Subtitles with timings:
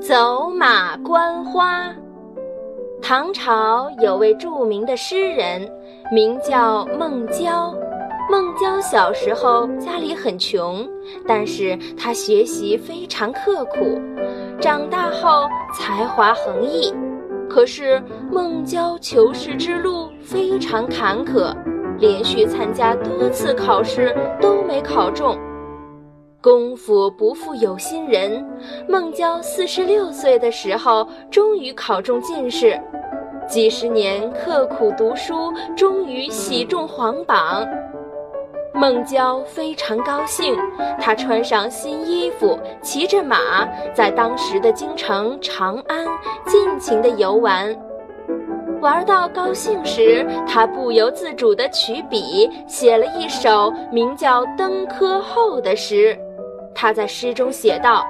[0.00, 1.94] 走马观花。
[3.00, 5.68] 唐朝有位著名的诗人，
[6.12, 7.74] 名叫孟郊。
[8.30, 10.88] 孟郊小时候家里很穷，
[11.26, 14.00] 但是他学习非常刻苦。
[14.60, 16.94] 长大后才华横溢，
[17.50, 21.54] 可是孟郊求仕之路非常坎坷，
[21.98, 25.36] 连续参加多次考试都没考中。
[26.42, 28.44] 功夫不负有心人，
[28.88, 32.76] 孟郊四十六岁的时候，终于考中进士。
[33.46, 37.64] 几十年刻苦读书，终于喜中皇榜。
[38.74, 40.58] 孟郊非常高兴，
[40.98, 46.04] 他穿上新衣服，骑着马，在当时的京城长安
[46.44, 47.72] 尽情地游玩。
[48.80, 56.18] 玩到高兴时，他不由自主地取笔，写了一首名叫《登科后》的诗。
[56.82, 58.04] 他在诗中写道：“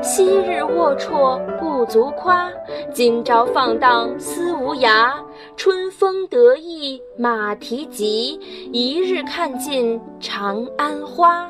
[0.00, 2.50] 昔日龌龊不足夸，
[2.90, 5.12] 今朝放荡思无涯。
[5.54, 8.40] 春风得意马蹄疾，
[8.72, 11.46] 一日看尽长安花。”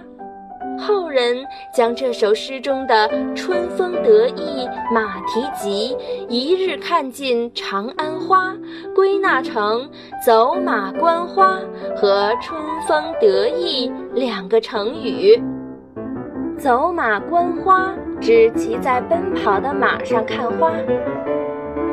[0.77, 5.97] 后人将这首诗中的“春风得意马蹄疾，
[6.29, 8.53] 一日看尽长安花”
[8.93, 9.89] 归纳成
[10.27, 11.61] “走马观花”
[11.97, 15.41] 和“春风得意”两个成语。
[16.59, 20.73] 走马观花，指骑在奔跑的马上看花。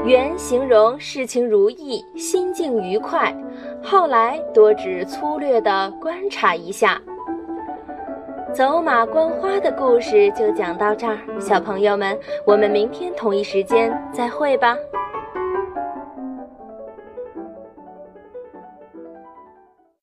[0.05, 3.35] 原形容事情如意，心境愉快，
[3.83, 6.99] 后来多指粗略地观察一下。
[8.53, 14.77] 走马观花的故事就讲到这儿，小朋友们，我们明天同一时间再会吧。